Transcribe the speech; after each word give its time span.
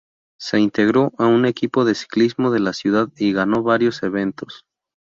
Se 0.39 0.57
integró 0.59 1.11
a 1.19 1.27
un 1.27 1.45
equipo 1.45 1.85
de 1.85 1.93
ciclismo 1.93 2.49
de 2.49 2.59
la 2.59 2.73
ciudad 2.73 3.09
y 3.17 3.33
ganó 3.33 3.61
varios 3.61 4.01
eventos. 4.01 4.65